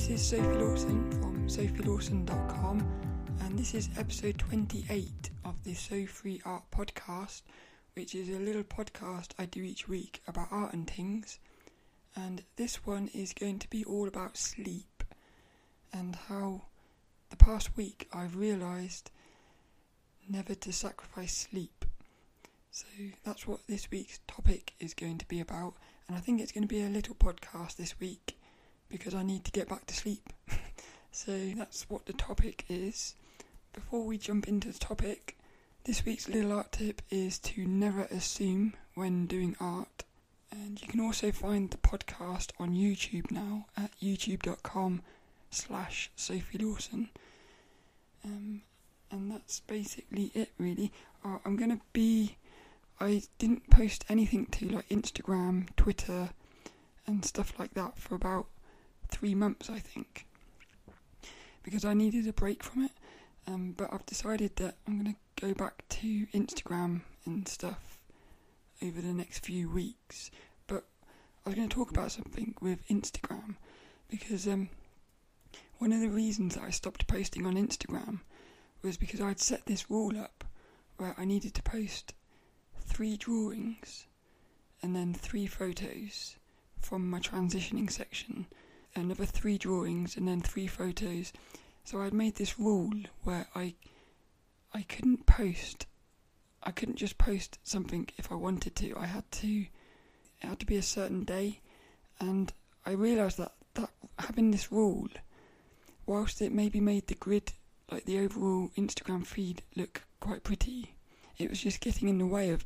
[0.00, 2.80] this is Sophie Lawson from sophielawson.com,
[3.42, 7.42] and this is episode 28 of the So Free Art podcast,
[7.92, 11.38] which is a little podcast I do each week about art and things.
[12.16, 15.04] And this one is going to be all about sleep
[15.92, 16.62] and how
[17.28, 19.10] the past week I've realised
[20.26, 21.84] never to sacrifice sleep.
[22.70, 22.86] So
[23.22, 25.74] that's what this week's topic is going to be about,
[26.08, 28.38] and I think it's going to be a little podcast this week
[28.90, 30.32] because I need to get back to sleep.
[31.12, 33.14] so that's what the topic is.
[33.72, 35.38] Before we jump into the topic,
[35.84, 40.04] this week's little art tip is to never assume when doing art.
[40.50, 45.02] And you can also find the podcast on YouTube now at youtube.com
[45.50, 47.08] slash Sophie Lawson.
[48.24, 48.62] Um,
[49.10, 50.92] and that's basically it, really.
[51.24, 52.36] Uh, I'm going to be.
[53.00, 56.30] I didn't post anything to like Instagram, Twitter,
[57.06, 58.46] and stuff like that for about
[59.10, 60.26] three months, I think,
[61.62, 62.92] because I needed a break from it.
[63.46, 67.98] Um, but I've decided that I'm going to go back to Instagram and stuff
[68.82, 70.30] over the next few weeks.
[70.66, 70.84] But
[71.44, 73.56] I was going to talk about something with Instagram
[74.08, 74.68] because um,
[75.78, 78.20] one of the reasons that I stopped posting on Instagram
[78.82, 80.44] was because I'd set this rule up
[80.96, 82.14] where I needed to post
[82.80, 84.06] three drawings
[84.82, 86.36] and then three photos
[86.78, 88.46] from my transitioning section
[88.94, 91.32] another three drawings and then three photos.
[91.84, 93.74] So I'd made this rule where I
[94.72, 95.86] I couldn't post
[96.62, 98.96] I couldn't just post something if I wanted to.
[98.96, 99.66] I had to
[100.42, 101.60] it had to be a certain day
[102.18, 102.52] and
[102.84, 105.08] I realised that, that having this rule
[106.06, 107.52] whilst it maybe made the grid
[107.90, 110.94] like the overall Instagram feed look quite pretty,
[111.38, 112.64] it was just getting in the way of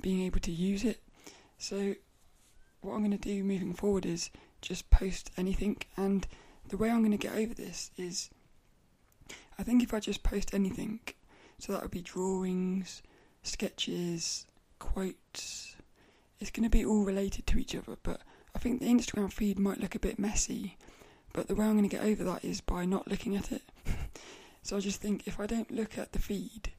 [0.00, 1.00] being able to use it.
[1.58, 1.94] So
[2.80, 4.30] what I'm going to do moving forward is
[4.60, 5.78] just post anything.
[5.96, 6.26] And
[6.68, 8.30] the way I'm going to get over this is
[9.58, 11.00] I think if I just post anything,
[11.58, 13.02] so that would be drawings,
[13.42, 14.46] sketches,
[14.78, 15.74] quotes,
[16.40, 17.96] it's going to be all related to each other.
[18.02, 18.20] But
[18.54, 20.76] I think the Instagram feed might look a bit messy.
[21.32, 23.62] But the way I'm going to get over that is by not looking at it.
[24.62, 26.72] so I just think if I don't look at the feed,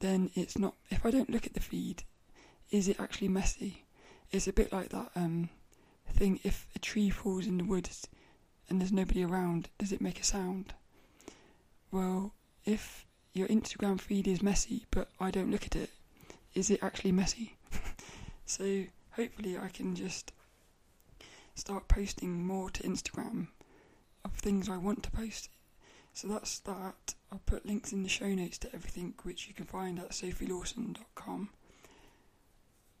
[0.00, 0.74] then it's not.
[0.90, 2.04] If I don't look at the feed,
[2.70, 3.84] is it actually messy?
[4.30, 5.50] It's a bit like that um,
[6.16, 8.08] thing if a tree falls in the woods
[8.68, 10.74] and there's nobody around, does it make a sound?
[11.90, 12.32] Well,
[12.64, 15.90] if your Instagram feed is messy but I don't look at it,
[16.54, 17.56] is it actually messy?
[18.46, 20.32] so hopefully I can just
[21.54, 23.48] start posting more to Instagram
[24.24, 25.48] of things I want to post.
[26.12, 27.14] So that's that.
[27.30, 31.50] I'll put links in the show notes to everything which you can find at sophielawson.com.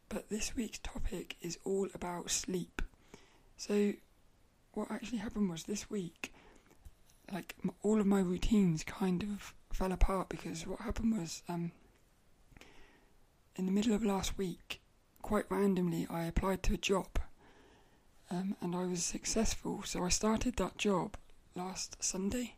[0.08, 2.82] But this week's topic is all about sleep.
[3.56, 3.94] So,
[4.72, 6.32] what actually happened was this week,
[7.32, 11.72] like all of my routines kind of fell apart because what happened was, um,
[13.56, 14.80] in the middle of last week,
[15.22, 17.18] quite randomly, I applied to a job,
[18.30, 19.82] um, and I was successful.
[19.84, 21.16] So I started that job
[21.54, 22.56] last Sunday,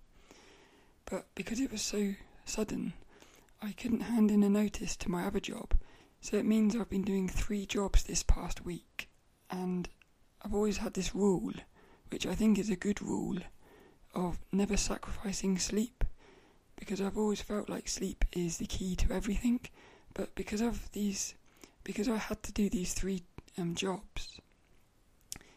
[1.06, 2.94] but because it was so sudden,
[3.62, 5.74] I couldn't hand in a notice to my other job.
[6.20, 9.08] So it means I've been doing three jobs this past week,
[9.50, 9.88] and
[10.42, 11.52] I've always had this rule,
[12.10, 13.38] which I think is a good rule,
[14.14, 16.04] of never sacrificing sleep,
[16.76, 19.60] because I've always felt like sleep is the key to everything.
[20.14, 21.34] But because of these,
[21.84, 23.24] because I had to do these three
[23.56, 24.40] um, jobs,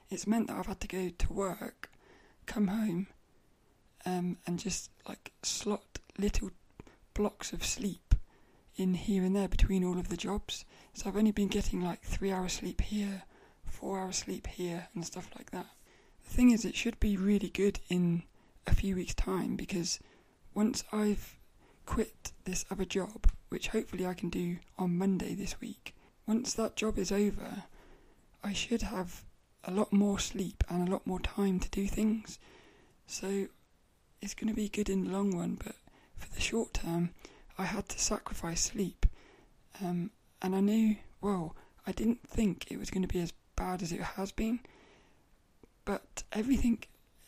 [0.09, 1.89] it's meant that I've had to go to work,
[2.45, 3.07] come home,
[4.05, 6.51] um, and just like slot little
[7.13, 8.15] blocks of sleep
[8.75, 10.65] in here and there between all of the jobs.
[10.93, 13.23] So I've only been getting like three hours sleep here,
[13.81, 15.65] four hours sleep here and stuff like that.
[16.23, 18.21] The thing is, it should be really good in
[18.67, 19.99] a few weeks' time because
[20.53, 21.35] once I've
[21.87, 25.95] quit this other job, which hopefully I can do on Monday this week,
[26.27, 27.63] once that job is over,
[28.43, 29.23] I should have
[29.63, 32.37] a lot more sleep and a lot more time to do things.
[33.07, 33.47] So
[34.21, 35.75] it's going to be good in the long run, but
[36.17, 37.09] for the short term,
[37.57, 39.07] I had to sacrifice sleep.
[39.83, 41.55] Um, and I knew, well,
[41.87, 44.59] I didn't think it was going to be as bad as it has been.
[45.85, 46.79] But everything,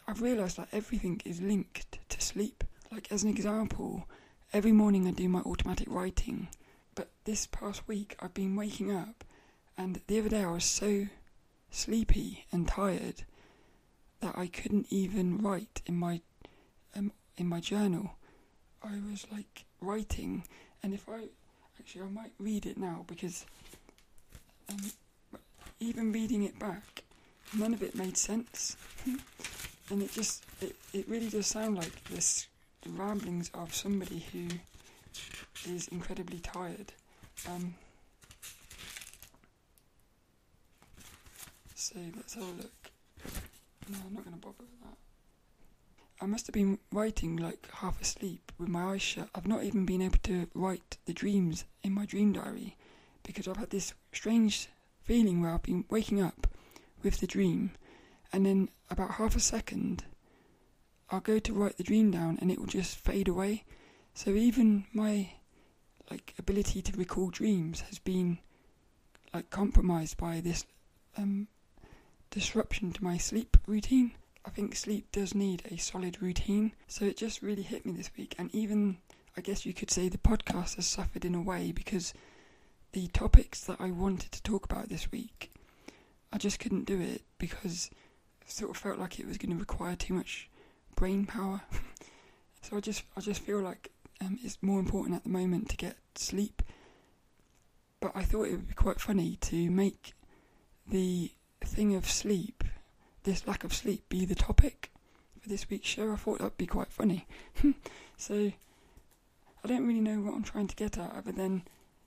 [0.08, 2.64] I've realised that everything is linked to sleep.
[2.92, 4.08] Like, as an example,
[4.52, 6.48] every morning I do my automatic writing.
[6.96, 9.24] But this past week I've been waking up,
[9.78, 11.08] and the other day I was so
[11.70, 13.24] sleepy and tired
[14.22, 16.22] that I couldn't even write in my
[16.96, 18.12] um, in my journal.
[18.84, 20.44] I was like writing,
[20.82, 21.30] and if I
[21.80, 23.46] actually I might read it now because
[24.70, 24.92] um,
[25.84, 27.04] even reading it back,
[27.58, 28.78] none of it made sense.
[29.90, 32.48] and it just it, it really does sound like this
[32.82, 34.48] the ramblings of somebody who
[35.74, 36.92] is incredibly tired.
[37.50, 37.76] Um,
[41.76, 42.92] so let's have a look.
[43.90, 44.98] No, I'm not going to bother with that.
[46.22, 49.30] I must have been writing like half asleep with my eyes shut.
[49.36, 52.78] I've not even been able to write the dreams in my dream diary
[53.24, 54.70] because I've had this strange
[55.04, 56.48] feeling where I've been waking up
[57.04, 57.72] with the dream
[58.32, 60.04] and then about half a second
[61.14, 63.66] I'll go to write the dream down and it will just fade away.
[64.16, 65.34] So even my
[66.10, 68.40] like ability to recall dreams has been
[69.34, 70.66] like compromised by this
[71.18, 71.48] um,
[72.32, 74.14] disruption to my sleep routine.
[74.46, 78.10] I think sleep does need a solid routine, so it just really hit me this
[78.18, 78.36] week.
[78.38, 78.98] And even
[79.38, 82.14] I guess you could say the podcast has suffered in a way because
[82.94, 85.52] the topics that I wanted to talk about this week,
[86.32, 87.90] I just couldn't do it because
[88.42, 90.50] it sort of felt like it was going to require too much
[90.96, 91.62] brain power.
[92.62, 93.92] so I just I just feel like
[94.22, 96.62] um, it's more important at the moment to get sleep.
[98.00, 100.14] But I thought it would be quite funny to make
[100.88, 101.32] the
[101.62, 102.64] thing of sleep,
[103.24, 104.92] this lack of sleep, be the topic
[105.42, 106.12] for this week's show.
[106.12, 107.26] I thought that'd be quite funny.
[108.18, 108.52] so
[109.64, 111.64] I don't really know what I'm trying to get at other than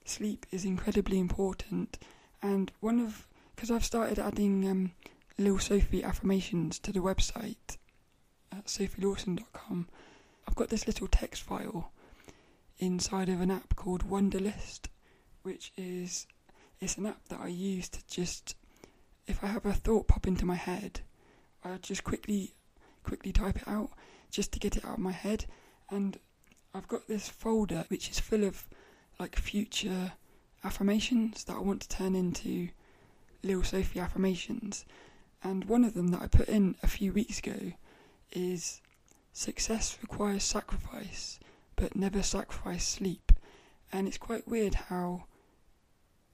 [0.09, 1.97] sleep is incredibly important.
[2.41, 4.91] And one of, because I've started adding um,
[5.37, 7.77] Little Sophie affirmations to the website
[8.51, 9.87] at sophielawson.com,
[10.47, 11.91] I've got this little text file
[12.79, 14.87] inside of an app called Wunderlist,
[15.43, 16.27] which is
[16.79, 18.55] it's an app that I use to just
[19.25, 21.01] if I have a thought pop into my head,
[21.63, 22.53] I just quickly
[23.03, 23.89] quickly type it out
[24.29, 25.45] just to get it out of my head
[25.89, 26.19] and
[26.73, 28.67] I've got this folder which is full of
[29.19, 30.13] like future
[30.63, 32.69] affirmations that I want to turn into
[33.43, 34.85] Little Sophie affirmations.
[35.43, 37.73] And one of them that I put in a few weeks ago
[38.31, 38.81] is
[39.31, 41.39] success requires sacrifice,
[41.75, 43.31] but never sacrifice sleep.
[43.91, 45.25] And it's quite weird how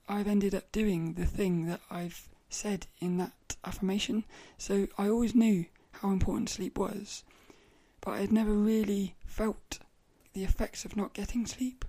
[0.07, 4.23] I've ended up doing the thing that I've said in that affirmation.
[4.57, 7.23] So I always knew how important sleep was,
[8.01, 9.79] but I had never really felt
[10.33, 11.85] the effects of not getting sleep.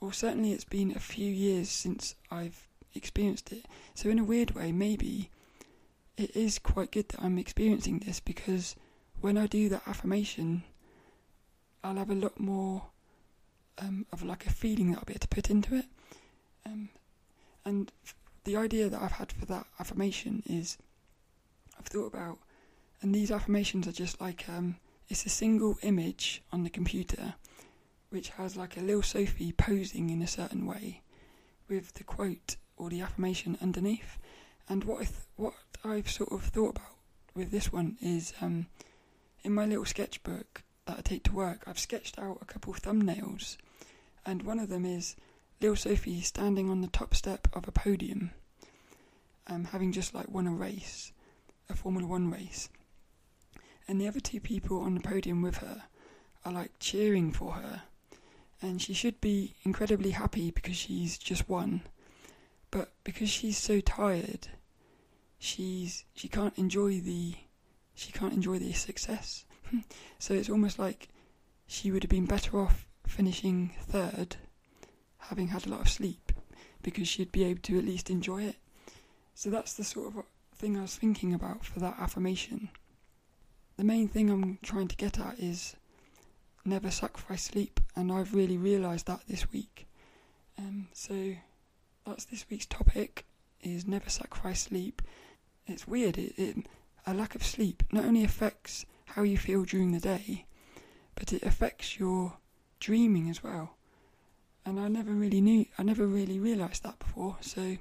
[0.00, 3.66] Or certainly it's been a few years since I've experienced it.
[3.94, 5.30] So, in a weird way, maybe
[6.16, 8.76] it is quite good that I'm experiencing this because
[9.20, 10.64] when I do that affirmation,
[11.82, 12.82] I'll have a lot more
[13.78, 15.86] um, of like a feeling that I'll be able to put into it.
[16.66, 16.90] Um,
[17.64, 17.90] and
[18.44, 20.78] the idea that I've had for that affirmation is
[21.78, 22.38] I've thought about,
[23.02, 24.76] and these affirmations are just like um,
[25.08, 27.34] it's a single image on the computer
[28.14, 31.02] which has like a little Sophie posing in a certain way
[31.68, 34.18] with the quote or the affirmation underneath.
[34.68, 36.96] And what I th- what I've sort of thought about
[37.34, 38.66] with this one is um,
[39.42, 43.56] in my little sketchbook that I take to work, I've sketched out a couple thumbnails,
[44.24, 45.16] and one of them is
[45.60, 48.30] little Sophie standing on the top step of a podium,
[49.48, 51.10] um, having just like won a race,
[51.68, 52.68] a Formula One race,
[53.88, 55.82] and the other two people on the podium with her
[56.44, 57.82] are like cheering for her
[58.62, 61.82] and she should be incredibly happy because she's just won.
[62.70, 64.48] But because she's so tired,
[65.38, 67.34] she's she can't enjoy the
[67.94, 69.44] she can't enjoy the success.
[70.18, 71.08] so it's almost like
[71.66, 74.36] she would have been better off finishing third,
[75.18, 76.32] having had a lot of sleep,
[76.82, 78.56] because she'd be able to at least enjoy it.
[79.34, 80.24] So that's the sort of
[80.54, 82.70] thing I was thinking about for that affirmation.
[83.76, 85.76] The main thing I'm trying to get at is
[86.64, 89.86] never sacrifice sleep, and I've really realised that this week.
[90.58, 91.34] Um, so
[92.06, 93.24] that's this week's topic:
[93.62, 95.02] is never sacrifice sleep.
[95.66, 96.18] It's weird.
[96.18, 96.66] It, it
[97.06, 100.46] a lack of sleep not only affects how you feel during the day,
[101.14, 102.34] but it affects your
[102.80, 103.76] dreaming as well.
[104.66, 107.36] And I never really knew, I never really realised that before.
[107.40, 107.76] So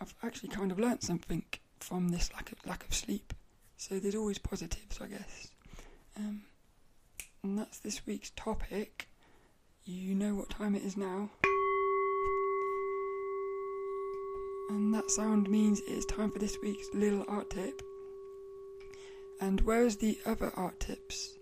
[0.00, 1.44] I've actually kind of learnt something
[1.78, 3.34] from this lack of lack of sleep.
[3.76, 5.48] So there's always positives, I guess.
[6.16, 6.42] Um,
[7.42, 9.08] and that's this week's topic.
[9.84, 11.30] You know what time it is now.
[14.68, 17.82] And that sound means it's time for this week's little art tip.
[19.40, 21.38] And whereas the other art tips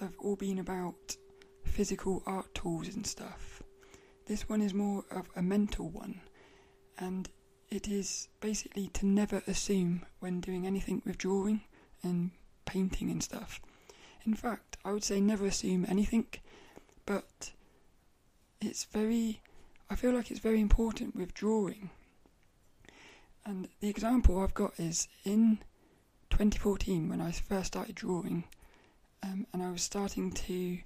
[0.00, 1.16] have all been about
[1.62, 3.62] physical art tools and stuff,
[4.26, 6.20] this one is more of a mental one.
[6.98, 7.28] And
[7.70, 11.62] it is basically to never assume when doing anything with drawing
[12.02, 12.32] and
[12.66, 13.60] painting and stuff.
[14.26, 16.26] In fact, I would say never assume anything,
[17.04, 17.52] but
[18.60, 19.42] it's very,
[19.90, 21.90] I feel like it's very important with drawing.
[23.44, 25.58] And the example I've got is in
[26.30, 28.44] 2014 when I first started drawing,
[29.22, 30.78] um, and I was starting to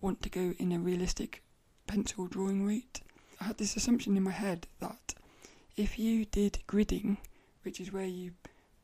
[0.00, 1.42] want to go in a realistic
[1.86, 3.00] pencil drawing route.
[3.40, 5.14] I had this assumption in my head that
[5.76, 7.18] if you did gridding,
[7.62, 8.32] which is where you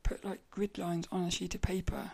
[0.02, 2.12] put like grid lines on a sheet of paper,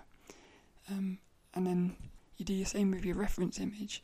[0.91, 1.19] um,
[1.55, 1.97] and then
[2.37, 4.03] you do the same with your reference image.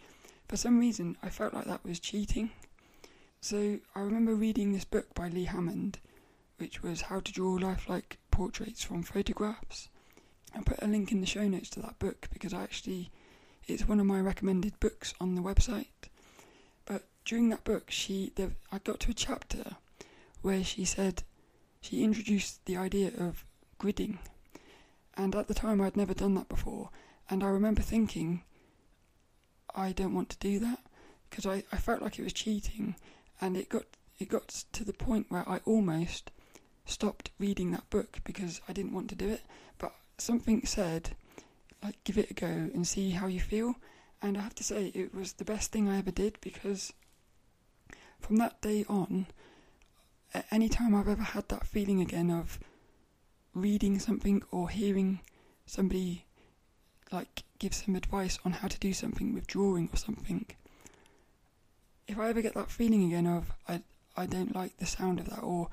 [0.48, 2.50] For some reason, I felt like that was cheating.
[3.40, 5.98] So I remember reading this book by Lee Hammond,
[6.58, 9.88] which was How to Draw Lifelike Portraits from Photographs.
[10.54, 13.10] I put a link in the show notes to that book because I actually
[13.66, 16.08] it's one of my recommended books on the website.
[16.86, 18.32] But during that book, she
[18.72, 19.76] I got to a chapter
[20.40, 21.22] where she said
[21.80, 23.44] she introduced the idea of
[23.78, 24.18] gridding,
[25.16, 26.90] and at the time I'd never done that before,
[27.30, 28.42] and I remember thinking,
[29.74, 30.80] I don't want to do that
[31.28, 32.96] because I, I felt like it was cheating,
[33.40, 33.84] and it got
[34.18, 36.30] it got to the point where I almost
[36.84, 39.42] stopped reading that book because I didn't want to do it.
[39.78, 41.10] But something said,
[41.82, 43.76] like, give it a go and see how you feel.
[44.20, 46.92] And I have to say, it was the best thing I ever did because
[48.18, 49.26] from that day on,
[50.50, 52.58] any time I've ever had that feeling again of
[53.54, 55.20] reading something or hearing
[55.66, 56.24] somebody
[57.10, 60.46] like give some advice on how to do something with drawing or something,
[62.06, 63.82] if I ever get that feeling again of I
[64.16, 65.68] I don't like the sound of that or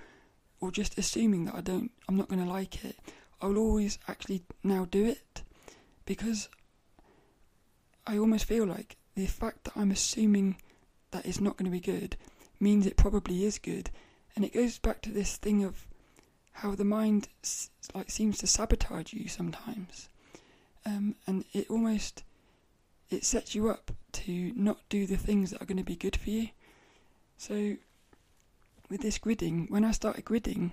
[0.60, 2.98] or just assuming that I don't I'm not going to like it,
[3.42, 5.42] I will always actually now do it.
[6.06, 6.50] Because
[8.06, 10.58] I almost feel like the fact that I'm assuming
[11.12, 12.16] that it's not going to be good
[12.60, 13.90] means it probably is good,
[14.36, 15.88] and it goes back to this thing of
[16.52, 17.28] how the mind
[17.94, 20.10] like seems to sabotage you sometimes,
[20.86, 22.24] um, and it almost
[23.10, 26.16] it sets you up to not do the things that are going to be good
[26.16, 26.50] for you.
[27.38, 27.76] So
[28.90, 30.72] with this gridding, when I started gridding,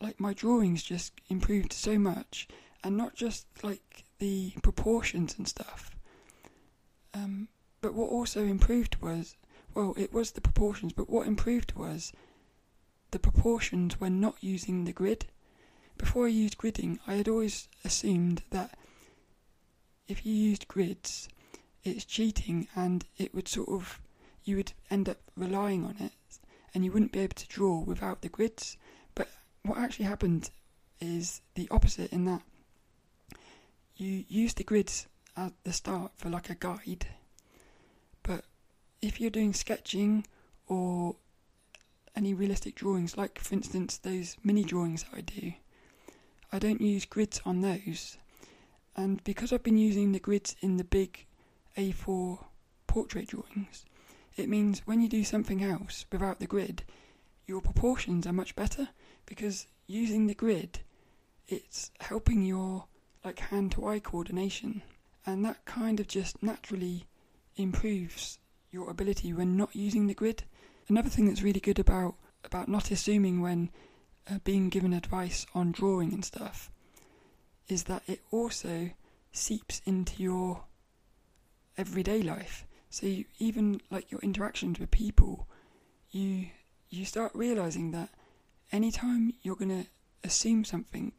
[0.00, 2.48] like my drawings just improved so much,
[2.84, 5.96] and not just like the proportions and stuff.
[7.14, 7.48] Um,
[7.80, 9.36] but what also improved was,
[9.74, 12.12] well, it was the proportions, but what improved was
[13.10, 15.26] the proportions when not using the grid.
[15.96, 18.78] Before I used gridding, I had always assumed that
[20.08, 21.28] if you used grids,
[21.84, 24.00] it's cheating and it would sort of,
[24.44, 26.12] you would end up relying on it
[26.74, 28.76] and you wouldn't be able to draw without the grids.
[29.14, 29.28] But
[29.62, 30.50] what actually happened
[31.00, 32.42] is the opposite in that
[33.98, 37.06] you use the grids at the start for like a guide,
[38.22, 38.44] but
[39.02, 40.24] if you're doing sketching
[40.68, 41.16] or
[42.14, 45.52] any realistic drawings, like for instance those mini drawings that I do,
[46.52, 48.18] I don't use grids on those.
[48.98, 51.24] And because I've been using the grids in the big
[51.76, 52.44] A4
[52.88, 53.84] portrait drawings,
[54.36, 56.82] it means when you do something else without the grid,
[57.46, 58.88] your proportions are much better
[59.24, 60.80] because using the grid,
[61.46, 62.86] it's helping your
[63.24, 64.82] like hand to eye coordination,
[65.24, 67.06] and that kind of just naturally
[67.54, 68.40] improves
[68.72, 70.42] your ability when not using the grid.
[70.88, 73.70] Another thing that's really good about about not assuming when
[74.28, 76.72] uh, being given advice on drawing and stuff
[77.68, 78.90] is that it also
[79.32, 80.64] seeps into your
[81.76, 82.66] everyday life.
[82.90, 85.46] So you, even like your interactions with people,
[86.10, 86.46] you
[86.90, 88.08] you start realizing that
[88.72, 89.86] anytime you're gonna
[90.24, 91.12] assume something,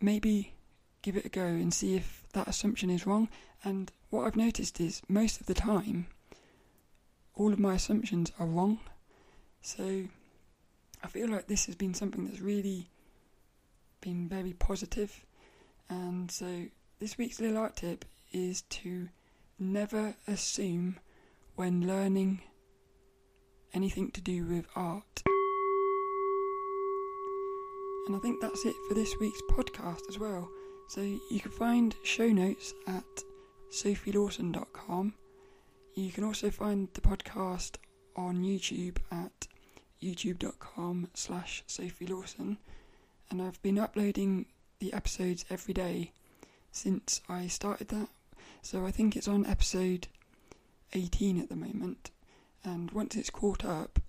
[0.00, 0.54] maybe
[1.02, 3.28] give it a go and see if that assumption is wrong.
[3.64, 6.06] And what I've noticed is most of the time,
[7.34, 8.80] all of my assumptions are wrong.
[9.60, 10.04] So
[11.02, 12.88] I feel like this has been something that's really
[14.00, 15.24] been very positive.
[15.88, 16.66] And so
[17.00, 19.08] this week's little art tip is to
[19.58, 20.98] never assume
[21.54, 22.40] when learning
[23.74, 25.22] anything to do with art.
[28.06, 30.48] And I think that's it for this week's podcast as well.
[30.88, 33.04] So you can find show notes at
[33.70, 35.14] sophielawson.com.
[35.94, 37.76] You can also find the podcast
[38.16, 39.46] on YouTube at
[40.02, 42.56] youtube.com slash sophielawson.
[43.30, 44.46] And I've been uploading
[44.82, 46.10] the episodes every day
[46.72, 48.08] since I started that.
[48.62, 50.08] So I think it's on episode
[50.92, 52.10] 18 at the moment.
[52.64, 54.00] And once it's caught up,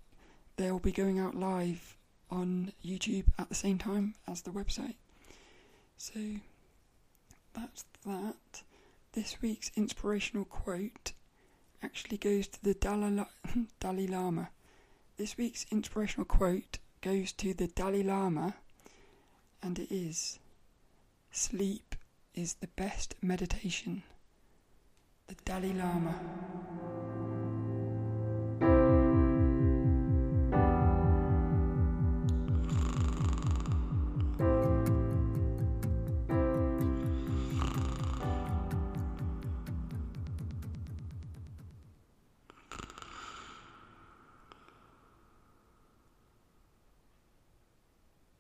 [0.58, 1.96] they'll be going out live
[2.32, 4.96] on YouTube at the same time as the website.
[5.96, 6.20] So
[7.54, 8.64] that's that.
[9.12, 11.14] This week's inspirational quote
[11.84, 13.24] actually goes to the Dalai,
[13.80, 14.50] Dalai Lama.
[15.18, 18.56] This week's inspirational quote goes to the Dalai Lama,
[19.62, 20.40] and it is
[21.36, 21.96] Sleep
[22.36, 24.04] is the best meditation.
[25.26, 26.14] The Dalai Lama.